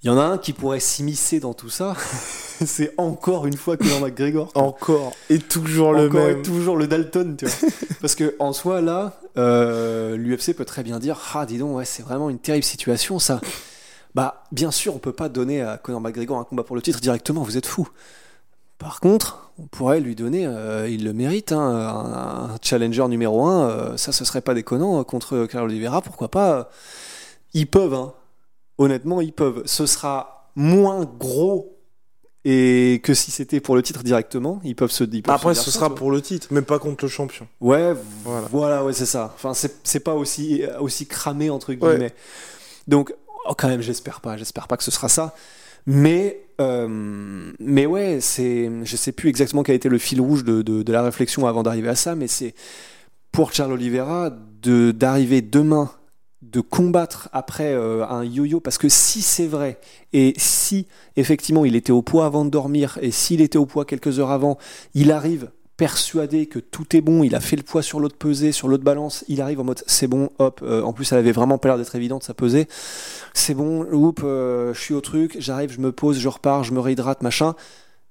il 0.02 0.06
y 0.06 0.10
en 0.10 0.16
a 0.16 0.22
un 0.22 0.38
qui 0.38 0.54
pourrait 0.54 0.80
s'immiscer 0.80 1.40
dans 1.40 1.52
tout 1.52 1.68
ça. 1.68 1.94
c'est 2.64 2.94
encore 2.96 3.46
une 3.46 3.56
fois 3.56 3.76
Conor 3.76 4.00
McGregor. 4.00 4.50
Encore 4.54 5.12
et 5.28 5.38
toujours 5.38 5.92
le 5.92 6.06
Encore 6.06 6.28
et 6.28 6.40
toujours 6.40 6.76
le 6.78 6.86
Dalton, 6.86 7.36
tu 7.36 7.44
vois. 7.44 7.68
Parce 8.00 8.14
que 8.14 8.34
en 8.38 8.54
soi, 8.54 8.80
là, 8.80 9.20
euh, 9.36 10.16
l'UFC 10.16 10.54
peut 10.56 10.64
très 10.64 10.82
bien 10.82 10.98
dire 10.98 11.20
Ah, 11.34 11.44
dis 11.44 11.58
donc, 11.58 11.76
ouais, 11.76 11.84
c'est 11.84 12.02
vraiment 12.02 12.30
une 12.30 12.38
terrible 12.38 12.64
situation, 12.64 13.18
ça. 13.18 13.42
Bah, 14.14 14.44
bien 14.52 14.70
sûr, 14.70 14.96
on 14.96 14.98
peut 14.98 15.12
pas 15.12 15.28
donner 15.28 15.60
à 15.60 15.76
Conor 15.76 16.00
McGregor 16.00 16.38
un 16.38 16.44
combat 16.44 16.64
pour 16.64 16.76
le 16.76 16.82
titre 16.82 17.00
directement, 17.00 17.42
vous 17.42 17.58
êtes 17.58 17.66
fou. 17.66 17.86
Par 18.78 19.00
contre, 19.00 19.49
on 19.62 19.66
pourrait 19.66 20.00
lui 20.00 20.14
donner, 20.14 20.46
euh, 20.46 20.88
il 20.88 21.04
le 21.04 21.12
mérite, 21.12 21.52
hein, 21.52 21.60
un, 21.60 22.50
un 22.54 22.56
challenger 22.62 23.06
numéro 23.08 23.44
1, 23.44 23.96
ça, 23.96 24.12
ce 24.12 24.24
serait 24.24 24.40
pas 24.40 24.54
déconnant 24.54 25.00
euh, 25.00 25.02
contre 25.04 25.46
Carl 25.46 25.64
Oliveira, 25.66 26.00
pourquoi 26.02 26.30
pas 26.30 26.52
euh, 26.58 26.64
Ils 27.54 27.66
peuvent, 27.66 27.94
hein. 27.94 28.14
honnêtement, 28.78 29.20
ils 29.20 29.32
peuvent. 29.32 29.62
Ce 29.66 29.86
sera 29.86 30.50
moins 30.56 31.04
gros 31.18 31.76
et 32.46 33.00
que 33.04 33.12
si 33.12 33.30
c'était 33.30 33.60
pour 33.60 33.76
le 33.76 33.82
titre 33.82 34.02
directement, 34.02 34.60
ils 34.64 34.74
peuvent 34.74 34.90
se 34.90 35.04
ils 35.04 35.22
peuvent 35.22 35.34
Après, 35.34 35.54
se 35.54 35.60
dire 35.60 35.64
ce 35.64 35.70
ça, 35.70 35.78
sera 35.78 35.94
pour 35.94 36.10
le 36.10 36.22
titre, 36.22 36.48
mais 36.50 36.62
pas 36.62 36.78
contre 36.78 37.04
le 37.04 37.10
champion. 37.10 37.46
Ouais, 37.60 37.94
Voilà. 38.24 38.46
voilà, 38.50 38.84
ouais, 38.84 38.94
c'est 38.94 39.04
ça. 39.06 39.34
Enfin, 39.34 39.52
c'est 39.54 40.00
pas 40.00 40.14
aussi, 40.14 40.62
aussi 40.80 41.06
cramé, 41.06 41.50
entre 41.50 41.70
Ouais. 41.70 41.76
guillemets. 41.76 42.14
Donc, 42.88 43.14
oh, 43.46 43.52
quand 43.56 43.68
même, 43.68 43.82
j'espère 43.82 44.22
pas, 44.22 44.38
j'espère 44.38 44.68
pas 44.68 44.78
que 44.78 44.84
ce 44.84 44.90
sera 44.90 45.10
ça. 45.10 45.34
Mais, 45.86 46.40
euh, 46.60 47.52
mais 47.58 47.86
ouais, 47.86 48.18
c'est, 48.20 48.70
je 48.84 48.96
sais 48.96 49.12
plus 49.12 49.28
exactement 49.28 49.62
quel 49.62 49.72
a 49.72 49.76
été 49.76 49.88
le 49.88 49.98
fil 49.98 50.20
rouge 50.20 50.44
de, 50.44 50.92
la 50.92 51.02
réflexion 51.02 51.46
avant 51.46 51.62
d'arriver 51.62 51.88
à 51.88 51.94
ça, 51.94 52.14
mais 52.14 52.28
c'est 52.28 52.54
pour 53.32 53.52
Charles 53.52 53.72
Oliveira 53.72 54.30
d'arriver 54.30 55.40
demain, 55.40 55.90
de 56.42 56.60
combattre 56.60 57.28
après 57.32 57.72
euh, 57.72 58.06
un 58.06 58.24
yo-yo, 58.24 58.60
parce 58.60 58.76
que 58.76 58.88
si 58.88 59.22
c'est 59.22 59.46
vrai, 59.46 59.78
et 60.12 60.34
si 60.36 60.86
effectivement 61.16 61.64
il 61.64 61.76
était 61.76 61.92
au 61.92 62.02
poids 62.02 62.26
avant 62.26 62.44
de 62.44 62.50
dormir, 62.50 62.98
et 63.00 63.10
s'il 63.10 63.40
était 63.40 63.58
au 63.58 63.66
poids 63.66 63.84
quelques 63.84 64.18
heures 64.18 64.30
avant, 64.30 64.58
il 64.94 65.12
arrive 65.12 65.50
persuadé 65.80 66.44
que 66.44 66.58
tout 66.58 66.94
est 66.94 67.00
bon, 67.00 67.22
il 67.22 67.34
a 67.34 67.40
fait 67.40 67.56
le 67.56 67.62
poids 67.62 67.80
sur 67.80 68.00
l'autre 68.00 68.18
pesée, 68.18 68.52
sur 68.52 68.68
l'autre 68.68 68.84
balance, 68.84 69.24
il 69.28 69.40
arrive 69.40 69.60
en 69.60 69.64
mode 69.64 69.82
c'est 69.86 70.08
bon, 70.08 70.28
hop, 70.38 70.60
euh, 70.62 70.82
en 70.82 70.92
plus 70.92 71.10
elle 71.10 71.16
avait 71.16 71.32
vraiment 71.32 71.56
pas 71.56 71.68
l'air 71.68 71.78
d'être 71.78 71.96
évidente 71.96 72.22
sa 72.22 72.34
pesée, 72.34 72.68
c'est 73.32 73.54
bon, 73.54 73.86
oup, 73.90 74.20
euh, 74.22 74.74
je 74.74 74.78
suis 74.78 74.92
au 74.92 75.00
truc, 75.00 75.38
j'arrive, 75.38 75.72
je 75.72 75.80
me 75.80 75.90
pose, 75.90 76.18
je 76.18 76.28
repars, 76.28 76.64
je 76.64 76.74
me 76.74 76.80
réhydrate, 76.80 77.22
machin, 77.22 77.54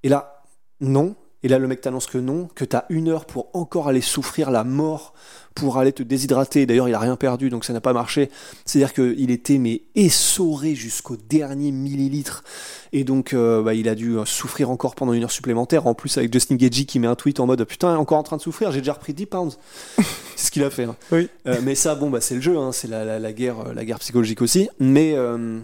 et 0.01 0.09
là, 0.09 0.41
non, 0.81 1.15
et 1.43 1.47
là 1.47 1.57
le 1.59 1.67
mec 1.67 1.81
t'annonce 1.81 2.07
que 2.07 2.17
non, 2.17 2.47
que 2.55 2.65
t'as 2.65 2.83
une 2.89 3.07
heure 3.09 3.25
pour 3.25 3.49
encore 3.53 3.87
aller 3.87 4.01
souffrir 4.01 4.51
la 4.51 4.63
mort, 4.63 5.13
pour 5.55 5.77
aller 5.77 5.91
te 5.91 6.03
déshydrater, 6.03 6.65
d'ailleurs 6.65 6.87
il 6.87 6.93
a 6.95 6.99
rien 6.99 7.15
perdu, 7.15 7.49
donc 7.49 7.65
ça 7.65 7.73
n'a 7.73 7.81
pas 7.81 7.91
marché, 7.93 8.29
c'est-à-dire 8.65 8.93
qu'il 8.93 9.29
était 9.31 9.57
mais 9.57 9.81
essoré 9.95 10.75
jusqu'au 10.75 11.17
dernier 11.17 11.71
millilitre, 11.71 12.43
et 12.91 13.03
donc, 13.03 13.33
euh, 13.33 13.61
bah, 13.61 13.73
il 13.75 13.87
a 13.87 13.93
dû 13.95 14.17
euh, 14.17 14.25
souffrir 14.25 14.71
encore 14.71 14.95
pendant 14.95 15.13
une 15.13 15.21
heure 15.23 15.29
supplémentaire. 15.31 15.85
En 15.85 15.93
plus, 15.93 16.17
avec 16.17 16.33
Justin 16.33 16.55
Gagey 16.55 16.85
qui 16.85 16.97
met 16.97 17.05
un 17.05 17.13
tweet 17.15 17.39
en 17.39 17.45
mode 17.45 17.63
Putain, 17.65 17.95
encore 17.97 18.17
en 18.17 18.23
train 18.23 18.37
de 18.37 18.41
souffrir, 18.41 18.71
j'ai 18.71 18.79
déjà 18.79 18.93
repris 18.93 19.13
10 19.13 19.25
pounds. 19.27 19.59
c'est 20.35 20.47
ce 20.47 20.49
qu'il 20.51 20.63
a 20.63 20.71
fait. 20.71 20.85
hein. 20.85 20.95
Oui. 21.11 21.29
Euh, 21.45 21.57
mais 21.63 21.75
ça, 21.75 21.93
bon, 21.93 22.09
bah, 22.09 22.19
c'est 22.19 22.33
le 22.33 22.41
jeu, 22.41 22.57
hein, 22.57 22.71
c'est 22.71 22.87
la, 22.87 23.05
la- 23.05 23.19
la 23.19 23.31
guerre, 23.31 23.73
la 23.75 23.85
guerre 23.85 23.99
psychologique 23.99 24.41
aussi. 24.41 24.69
Mais, 24.79 25.13
euh, 25.15 25.59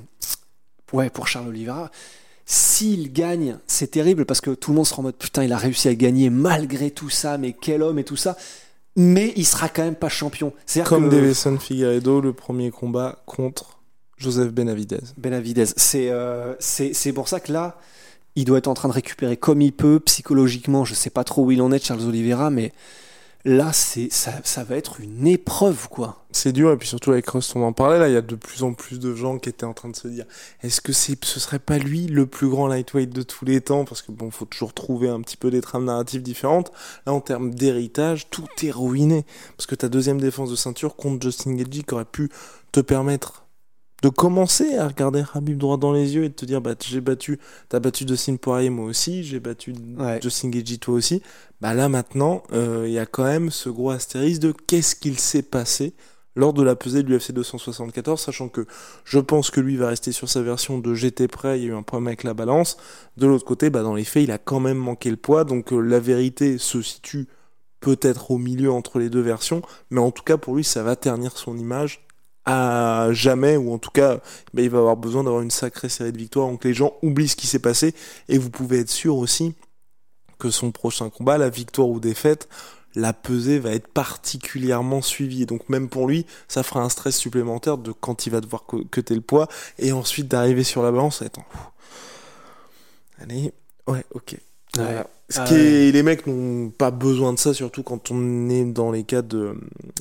ouais, 0.94 1.10
pour 1.10 1.28
Charles 1.28 1.48
Oliveira, 1.48 1.90
s'il 2.46 3.12
gagne, 3.12 3.58
c'est 3.68 3.90
terrible 3.92 4.26
parce 4.26 4.42
que 4.42 4.52
tout 4.52 4.72
le 4.72 4.76
monde 4.76 4.86
sera 4.86 5.00
en 5.00 5.04
mode 5.04 5.16
Putain, 5.16 5.44
il 5.44 5.52
a 5.54 5.58
réussi 5.58 5.88
à 5.88 5.96
gagner 5.96 6.30
malgré 6.30 6.92
tout 6.92 7.10
ça, 7.10 7.38
mais 7.38 7.54
quel 7.54 7.82
homme 7.82 7.98
et 8.00 8.04
tout 8.04 8.16
ça. 8.18 8.38
Mais 8.96 9.34
il 9.36 9.46
sera 9.46 9.68
quand 9.68 9.84
même 9.84 9.96
pas 9.96 10.10
champion. 10.10 10.54
Comme 10.86 11.10
que- 11.10 11.16
Davison 11.16 11.58
Figueiredo, 11.58 12.22
le 12.22 12.34
premier 12.34 12.72
combat 12.72 13.22
contre 13.26 13.80
Joseph 14.18 14.54
Benavidez. 14.54 15.00
Benavidez. 15.18 15.66
C'est 15.76 16.10
euh, 16.12 16.54
c'est 16.60 16.94
c'est 16.94 17.12
pour 17.12 17.28
ça 17.28 17.40
que 17.40 17.52
là, 17.52 17.78
il 18.36 18.46
doit 18.46 18.60
être 18.60 18.68
en 18.68 18.74
train 18.74 18.88
de 18.90 18.94
récupérer 18.94 19.36
comme 19.38 19.62
il 19.62 19.74
peut 19.74 20.00
psychologiquement. 20.00 20.86
Je 20.86 20.94
sais 20.94 21.10
pas 21.10 21.24
trop 21.26 21.44
où 21.46 21.52
il 21.52 21.62
en 21.62 21.72
est, 21.72 21.84
Charles 21.84 22.04
Oliveira, 22.08 22.50
mais 22.52 22.72
là, 23.46 23.72
c'est 23.72 24.12
ça, 24.12 24.64
va 24.64 24.76
être 24.76 25.00
une 25.00 25.28
épreuve, 25.28 25.88
quoi. 25.88 26.26
C'est 26.32 26.52
dur, 26.52 26.72
et 26.72 26.78
puis 26.78 26.88
surtout 26.88 27.12
avec 27.12 27.30
Rust, 27.30 27.56
on 27.56 27.64
en 27.64 27.72
parlait, 27.72 28.00
là, 28.00 28.10
il 28.10 28.14
y 28.14 28.18
a 28.18 28.22
de 28.22 28.36
plus 28.36 28.64
en 28.64 28.74
plus 28.74 29.00
de 29.00 29.16
gens 29.16 29.38
qui 29.38 29.50
étaient 29.50 29.66
en 29.66 29.74
train 29.74 29.90
de 29.90 29.96
se 29.96 30.08
dire, 30.08 30.26
est-ce 30.64 30.82
que 30.82 30.92
c'est, 30.92 31.24
ce 31.24 31.40
serait 31.40 31.60
pas 31.60 31.78
lui 31.78 32.08
le 32.08 32.26
plus 32.26 32.50
grand 32.50 32.68
lightweight 32.68 33.12
de 33.12 33.22
tous 33.22 33.46
les 33.46 33.62
temps? 33.62 33.86
Parce 33.86 34.02
que 34.02 34.12
bon, 34.12 34.32
faut 34.32 34.46
toujours 34.46 34.74
trouver 34.74 35.08
un 35.08 35.22
petit 35.22 35.38
peu 35.38 35.52
des 35.52 35.62
trames 35.62 35.86
narratives 35.86 36.24
différentes. 36.24 36.72
Là, 37.06 37.14
en 37.14 37.22
termes 37.22 37.54
d'héritage, 37.54 38.30
tout 38.32 38.48
est 38.64 38.72
ruiné. 38.72 39.26
Parce 39.56 39.68
que 39.68 39.76
ta 39.76 39.88
deuxième 39.88 40.20
défense 40.20 40.50
de 40.50 40.56
ceinture 40.56 40.96
contre 40.96 41.24
Justin 41.24 41.54
Gaethje 41.54 41.84
qui 41.84 41.94
aurait 41.94 42.04
pu 42.04 42.30
te 42.72 42.82
permettre 42.82 43.45
de 44.06 44.10
commencer 44.10 44.78
à 44.78 44.88
regarder 44.88 45.24
Habib 45.34 45.58
droit 45.58 45.78
dans 45.78 45.92
les 45.92 46.14
yeux 46.14 46.26
et 46.26 46.30
de 46.30 46.34
te 46.36 46.46
dire, 46.46 46.62
bah, 46.62 46.76
j'ai 46.80 47.02
battu, 47.02 47.40
t'as 47.70 47.80
battu 47.80 48.06
Dustin 48.06 48.36
Poirier, 48.36 48.70
moi 48.70 48.86
aussi, 48.86 49.24
j'ai 49.24 49.40
battu 49.40 49.74
Ouais. 49.98 50.20
Justin 50.22 50.50
Gaethje, 50.50 50.80
toi 50.80 50.94
aussi. 50.94 51.24
Bah 51.60 51.74
là, 51.74 51.90
maintenant, 51.90 52.44
euh, 52.54 52.84
il 52.86 52.94
y 52.94 53.00
a 53.00 53.08
quand 53.08 53.24
même 53.24 53.50
ce 53.50 53.68
gros 53.68 53.90
astérisque 53.90 54.42
de 54.42 54.52
qu'est-ce 54.52 54.96
qu'il 54.96 55.18
s'est 55.18 55.42
passé 55.42 55.96
lors 56.36 56.54
de 56.54 56.62
la 56.62 56.76
pesée 56.76 57.02
de 57.02 57.10
l'UFC 57.10 57.32
274, 57.32 58.22
sachant 58.22 58.48
que 58.48 58.68
je 59.06 59.18
pense 59.18 59.50
que 59.50 59.60
lui 59.60 59.76
va 59.76 59.88
rester 59.88 60.12
sur 60.12 60.30
sa 60.30 60.44
version 60.44 60.78
de 60.78 60.94
j'étais 60.94 61.28
prêt, 61.28 61.58
il 61.60 61.64
y 61.64 61.66
a 61.66 61.70
eu 61.70 61.76
un 61.76 61.82
problème 61.82 62.08
avec 62.08 62.24
la 62.24 62.36
balance. 62.36 62.78
De 63.18 63.26
l'autre 63.26 63.46
côté, 63.46 63.72
bah, 63.72 63.82
dans 63.82 63.96
les 63.96 64.04
faits, 64.04 64.24
il 64.24 64.32
a 64.32 64.38
quand 64.38 64.60
même 64.60 64.78
manqué 64.78 65.10
le 65.10 65.18
poids, 65.18 65.46
donc 65.46 65.74
euh, 65.74 65.80
la 65.80 66.00
vérité 66.00 66.60
se 66.60 66.84
situe 66.84 67.28
peut-être 67.80 68.30
au 68.30 68.38
milieu 68.38 68.72
entre 68.72 69.00
les 69.00 69.10
deux 69.10 69.22
versions, 69.22 69.64
mais 69.90 70.00
en 70.00 70.12
tout 70.12 70.24
cas 70.24 70.38
pour 70.38 70.56
lui, 70.56 70.64
ça 70.64 70.84
va 70.84 70.96
ternir 70.96 71.40
son 71.40 71.58
image 71.58 72.05
à 72.46 73.10
jamais, 73.12 73.58
ou 73.58 73.74
en 73.74 73.78
tout 73.78 73.92
cas, 73.92 74.18
bah, 74.54 74.62
il 74.62 74.70
va 74.70 74.80
avoir 74.80 74.98
besoin 74.98 75.24
d'avoir 75.24 75.42
une 75.42 75.52
sacrée 75.52 75.90
série 75.90 76.12
de 76.12 76.18
victoires, 76.18 76.48
donc 76.48 76.64
les 76.64 76.74
gens 76.74 76.94
oublient 77.02 77.28
ce 77.28 77.36
qui 77.36 77.48
s'est 77.48 77.60
passé, 77.60 77.94
et 78.30 78.38
vous 78.38 78.50
pouvez 78.50 78.80
être 78.80 78.90
sûr 78.90 79.16
aussi 79.18 79.54
que 80.38 80.50
son 80.50 80.72
prochain 80.72 81.10
combat, 81.10 81.38
la 81.38 81.50
victoire 81.50 81.88
ou 81.90 82.00
défaite, 82.00 82.50
la 82.94 83.14
pesée 83.14 83.60
va 83.60 83.72
être 83.72 83.88
particulièrement 83.88 85.02
suivie. 85.02 85.44
Et 85.44 85.46
donc 85.46 85.68
même 85.70 85.90
pour 85.90 86.08
lui, 86.08 86.26
ça 86.48 86.64
fera 86.64 86.82
un 86.82 86.90
stress 86.90 87.18
supplémentaire 87.18 87.78
de 87.78 87.92
quand 87.92 88.26
il 88.26 88.32
va 88.32 88.42
devoir 88.42 88.64
co- 88.64 88.84
cutter 88.86 89.16
le 89.16 89.22
poids 89.22 89.48
et 89.80 89.92
ensuite 89.92 90.28
d'arriver 90.28 90.64
sur 90.64 90.84
la 90.84 90.92
balance. 90.92 91.22
Attends. 91.22 91.46
Allez, 93.22 93.54
ouais, 93.88 94.04
ok. 94.14 94.38
Voilà. 94.76 95.08
Ce 95.30 95.40
Ah 95.40 95.46
qui 95.46 95.56
est, 95.56 95.92
les 95.92 96.04
mecs 96.04 96.28
n'ont 96.28 96.70
pas 96.70 96.92
besoin 96.92 97.34
de 97.34 97.40
ça, 97.40 97.54
surtout 97.54 97.82
quand 97.82 98.12
on 98.12 98.50
est 98.50 98.66
dans 98.66 98.92
les 98.92 99.04
cas 99.04 99.22
de 99.22 99.38
euh, 99.40 99.54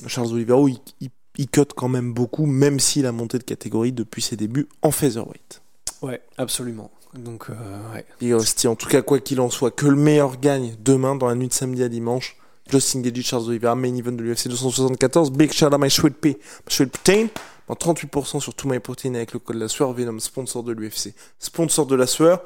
Charles 0.07 0.39
il, 0.39 0.77
il, 1.01 1.09
il 1.37 1.47
cut 1.47 1.65
quand 1.75 1.89
même 1.89 2.13
beaucoup, 2.13 2.45
même 2.45 2.79
s'il 2.79 3.05
a 3.05 3.11
monté 3.11 3.37
de 3.37 3.43
catégorie 3.43 3.91
depuis 3.91 4.21
ses 4.21 4.35
débuts 4.35 4.67
en 4.81 4.91
featherweight. 4.91 5.61
Ouais, 6.01 6.21
absolument. 6.37 6.91
Donc, 7.13 7.49
euh, 7.49 7.93
ouais. 7.93 8.05
Et 8.21 8.33
Rusty, 8.33 8.67
en 8.67 8.75
tout 8.75 8.87
cas, 8.87 9.01
quoi 9.01 9.19
qu'il 9.19 9.39
en 9.39 9.49
soit, 9.49 9.71
que 9.71 9.85
le 9.85 9.95
meilleur 9.95 10.39
gagne 10.39 10.75
demain 10.83 11.15
dans 11.15 11.27
la 11.27 11.35
nuit 11.35 11.47
de 11.47 11.53
samedi 11.53 11.83
à 11.83 11.89
dimanche, 11.89 12.37
Justin 12.69 13.01
Gagey, 13.01 13.21
Charles 13.21 13.47
Oliveira, 13.47 13.75
main 13.75 13.95
event 13.95 14.11
de 14.11 14.23
l'UFC 14.23 14.47
274. 14.47 15.31
Big 15.31 15.51
shout 15.53 15.67
out 15.67 15.79
my 15.79 15.89
sweet 15.89 16.15
pea, 16.15 16.29
my 16.29 16.73
sweet 16.73 16.91
protein. 16.91 17.27
En 17.67 17.73
38% 17.73 18.39
sur 18.39 18.53
tout 18.53 18.67
my 18.67 18.79
protein 18.79 19.15
avec 19.15 19.33
le 19.33 19.39
code 19.39 19.55
de 19.55 19.61
la 19.61 19.67
sueur. 19.67 19.93
Venom, 19.93 20.19
sponsor 20.19 20.63
de 20.63 20.71
l'UFC. 20.71 21.13
Sponsor 21.39 21.85
de 21.85 21.95
la 21.95 22.07
sueur. 22.07 22.41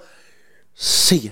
See 0.75 1.31